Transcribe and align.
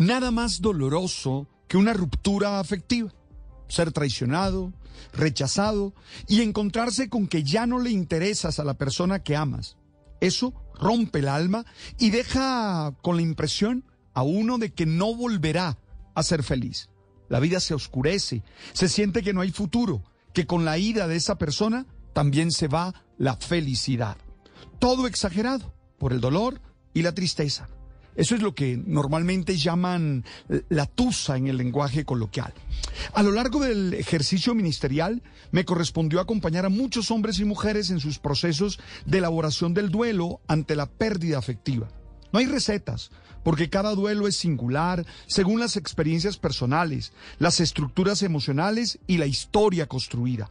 Nada 0.00 0.30
más 0.30 0.62
doloroso 0.62 1.46
que 1.68 1.76
una 1.76 1.92
ruptura 1.92 2.58
afectiva. 2.58 3.12
Ser 3.68 3.92
traicionado, 3.92 4.72
rechazado 5.12 5.92
y 6.26 6.40
encontrarse 6.40 7.10
con 7.10 7.26
que 7.26 7.42
ya 7.42 7.66
no 7.66 7.78
le 7.78 7.90
interesas 7.90 8.58
a 8.58 8.64
la 8.64 8.78
persona 8.78 9.22
que 9.22 9.36
amas. 9.36 9.76
Eso 10.22 10.54
rompe 10.74 11.18
el 11.18 11.28
alma 11.28 11.66
y 11.98 12.08
deja 12.08 12.94
con 13.02 13.16
la 13.16 13.22
impresión 13.22 13.84
a 14.14 14.22
uno 14.22 14.56
de 14.56 14.72
que 14.72 14.86
no 14.86 15.14
volverá 15.14 15.76
a 16.14 16.22
ser 16.22 16.44
feliz. 16.44 16.88
La 17.28 17.38
vida 17.38 17.60
se 17.60 17.74
oscurece, 17.74 18.42
se 18.72 18.88
siente 18.88 19.22
que 19.22 19.34
no 19.34 19.42
hay 19.42 19.50
futuro, 19.50 20.02
que 20.32 20.46
con 20.46 20.64
la 20.64 20.78
ida 20.78 21.08
de 21.08 21.16
esa 21.16 21.36
persona 21.36 21.84
también 22.14 22.52
se 22.52 22.68
va 22.68 22.94
la 23.18 23.36
felicidad. 23.36 24.16
Todo 24.78 25.06
exagerado 25.06 25.74
por 25.98 26.14
el 26.14 26.22
dolor 26.22 26.62
y 26.94 27.02
la 27.02 27.14
tristeza. 27.14 27.68
Eso 28.20 28.34
es 28.34 28.42
lo 28.42 28.54
que 28.54 28.76
normalmente 28.76 29.56
llaman 29.56 30.26
la 30.68 30.84
tusa 30.84 31.38
en 31.38 31.46
el 31.46 31.56
lenguaje 31.56 32.04
coloquial. 32.04 32.52
A 33.14 33.22
lo 33.22 33.32
largo 33.32 33.60
del 33.60 33.94
ejercicio 33.94 34.54
ministerial 34.54 35.22
me 35.52 35.64
correspondió 35.64 36.20
acompañar 36.20 36.66
a 36.66 36.68
muchos 36.68 37.10
hombres 37.10 37.38
y 37.38 37.46
mujeres 37.46 37.88
en 37.88 37.98
sus 37.98 38.18
procesos 38.18 38.78
de 39.06 39.16
elaboración 39.16 39.72
del 39.72 39.88
duelo 39.88 40.42
ante 40.48 40.76
la 40.76 40.84
pérdida 40.84 41.38
afectiva. 41.38 41.88
No 42.30 42.40
hay 42.40 42.44
recetas, 42.44 43.10
porque 43.42 43.70
cada 43.70 43.94
duelo 43.94 44.28
es 44.28 44.36
singular 44.36 45.06
según 45.26 45.58
las 45.58 45.78
experiencias 45.78 46.36
personales, 46.36 47.14
las 47.38 47.58
estructuras 47.58 48.22
emocionales 48.22 48.98
y 49.06 49.16
la 49.16 49.24
historia 49.24 49.86
construida. 49.86 50.50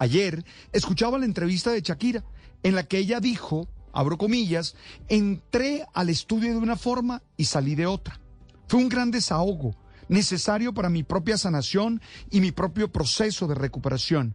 Ayer 0.00 0.44
escuchaba 0.72 1.20
la 1.20 1.26
entrevista 1.26 1.70
de 1.70 1.82
Shakira, 1.82 2.24
en 2.64 2.74
la 2.74 2.82
que 2.82 2.98
ella 2.98 3.20
dijo, 3.20 3.68
abro 3.96 4.18
comillas, 4.18 4.76
entré 5.08 5.86
al 5.94 6.10
estudio 6.10 6.52
de 6.52 6.58
una 6.58 6.76
forma 6.76 7.22
y 7.38 7.46
salí 7.46 7.74
de 7.74 7.86
otra. 7.86 8.20
Fue 8.68 8.78
un 8.78 8.90
gran 8.90 9.10
desahogo, 9.10 9.74
necesario 10.08 10.74
para 10.74 10.90
mi 10.90 11.02
propia 11.02 11.38
sanación 11.38 12.02
y 12.30 12.40
mi 12.40 12.52
propio 12.52 12.92
proceso 12.92 13.46
de 13.46 13.54
recuperación. 13.54 14.34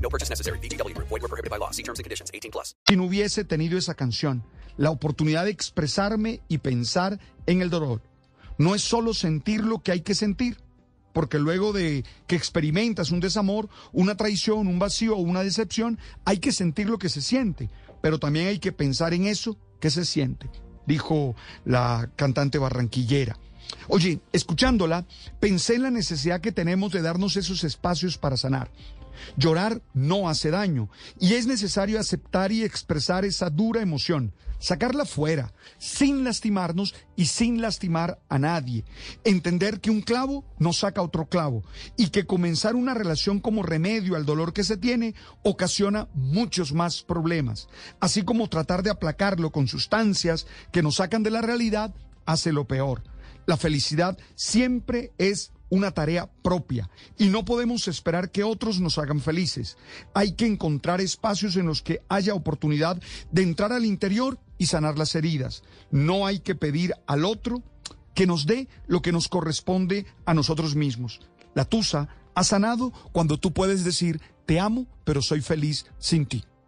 No 0.00 0.10
purchase 0.10 0.30
necessary. 0.30 0.58
BGW. 0.58 0.94
Void 0.98 1.22
were 1.22 1.28
prohibited 1.28 1.50
by 1.50 1.58
law. 1.58 1.70
See 1.70 1.82
terms 1.82 1.98
and 1.98 2.04
conditions. 2.04 2.30
18 2.34 2.50
plus. 2.50 2.74
Si 2.86 2.96
no 2.96 3.04
hubiese 3.04 3.44
tenido 3.44 3.78
esa 3.78 3.94
canción, 3.94 4.44
la 4.76 4.90
oportunidad 4.90 5.44
de 5.44 5.50
expresarme 5.50 6.40
y 6.48 6.58
pensar 6.58 7.18
en 7.46 7.62
el 7.62 7.70
dolor, 7.70 8.02
no 8.58 8.74
es 8.74 8.82
solo 8.82 9.14
sentir 9.14 9.64
lo 9.64 9.78
que 9.78 9.92
hay 9.92 10.00
que 10.02 10.14
sentir, 10.14 10.58
porque 11.12 11.38
luego 11.38 11.72
de 11.72 12.04
que 12.26 12.36
experimentas 12.36 13.10
un 13.10 13.20
desamor, 13.20 13.68
una 13.92 14.16
traición, 14.16 14.66
un 14.66 14.78
vacío 14.78 15.16
o 15.16 15.20
una 15.20 15.42
decepción, 15.42 15.98
hay 16.24 16.38
que 16.38 16.52
sentir 16.52 16.90
lo 16.90 16.98
que 16.98 17.08
se 17.08 17.22
siente, 17.22 17.70
pero 18.02 18.18
también 18.18 18.48
hay 18.48 18.58
que 18.58 18.72
pensar 18.72 19.14
en 19.14 19.26
eso 19.26 19.56
que 19.80 19.90
se 19.90 20.04
siente 20.04 20.50
dijo 20.88 21.36
la 21.64 22.10
cantante 22.16 22.58
barranquillera. 22.58 23.38
Oye, 23.88 24.20
escuchándola, 24.32 25.06
pensé 25.38 25.74
en 25.74 25.82
la 25.82 25.90
necesidad 25.90 26.40
que 26.40 26.50
tenemos 26.50 26.92
de 26.92 27.02
darnos 27.02 27.36
esos 27.36 27.62
espacios 27.62 28.16
para 28.16 28.36
sanar. 28.36 28.70
Llorar 29.36 29.82
no 29.94 30.28
hace 30.28 30.50
daño 30.50 30.88
y 31.20 31.34
es 31.34 31.46
necesario 31.46 31.98
aceptar 31.98 32.52
y 32.52 32.64
expresar 32.64 33.24
esa 33.24 33.50
dura 33.50 33.80
emoción, 33.80 34.32
sacarla 34.58 35.04
fuera, 35.04 35.52
sin 35.78 36.24
lastimarnos 36.24 36.94
y 37.16 37.26
sin 37.26 37.60
lastimar 37.60 38.20
a 38.28 38.38
nadie. 38.38 38.84
Entender 39.24 39.80
que 39.80 39.90
un 39.90 40.00
clavo 40.00 40.44
no 40.58 40.72
saca 40.72 41.02
otro 41.02 41.28
clavo 41.28 41.64
y 41.96 42.08
que 42.08 42.26
comenzar 42.26 42.76
una 42.76 42.94
relación 42.94 43.40
como 43.40 43.62
remedio 43.62 44.16
al 44.16 44.26
dolor 44.26 44.52
que 44.52 44.64
se 44.64 44.76
tiene 44.76 45.14
ocasiona 45.42 46.08
muchos 46.14 46.72
más 46.72 47.02
problemas, 47.02 47.68
así 48.00 48.22
como 48.22 48.48
tratar 48.48 48.82
de 48.82 48.90
aplacarlo 48.90 49.50
con 49.52 49.68
sustancias 49.68 50.46
que 50.72 50.82
nos 50.82 50.96
sacan 50.96 51.22
de 51.22 51.30
la 51.30 51.42
realidad 51.42 51.94
hace 52.26 52.52
lo 52.52 52.66
peor. 52.66 53.02
La 53.46 53.56
felicidad 53.56 54.18
siempre 54.34 55.12
es 55.16 55.52
una 55.70 55.90
tarea 55.90 56.30
propia 56.42 56.88
y 57.18 57.28
no 57.28 57.44
podemos 57.44 57.88
esperar 57.88 58.30
que 58.30 58.44
otros 58.44 58.80
nos 58.80 58.98
hagan 58.98 59.20
felices. 59.20 59.76
Hay 60.14 60.32
que 60.32 60.46
encontrar 60.46 61.00
espacios 61.00 61.56
en 61.56 61.66
los 61.66 61.82
que 61.82 62.02
haya 62.08 62.34
oportunidad 62.34 63.00
de 63.30 63.42
entrar 63.42 63.72
al 63.72 63.84
interior 63.84 64.38
y 64.56 64.66
sanar 64.66 64.98
las 64.98 65.14
heridas. 65.14 65.62
No 65.90 66.26
hay 66.26 66.40
que 66.40 66.54
pedir 66.54 66.94
al 67.06 67.24
otro 67.24 67.62
que 68.14 68.26
nos 68.26 68.46
dé 68.46 68.68
lo 68.86 69.02
que 69.02 69.12
nos 69.12 69.28
corresponde 69.28 70.06
a 70.24 70.34
nosotros 70.34 70.74
mismos. 70.74 71.20
La 71.54 71.64
tusa 71.64 72.08
ha 72.34 72.44
sanado 72.44 72.92
cuando 73.12 73.38
tú 73.38 73.52
puedes 73.52 73.84
decir, 73.84 74.20
te 74.46 74.60
amo, 74.60 74.86
pero 75.04 75.22
soy 75.22 75.40
feliz 75.40 75.86
sin 75.98 76.26
ti. 76.26 76.44